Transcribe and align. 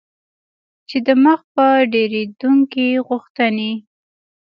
چې 0.89 0.97
د 1.05 1.09
مخ 1.23 1.39
په 1.55 1.65
ډیریدونکي 1.93 2.87
غوښتنې 3.07 3.71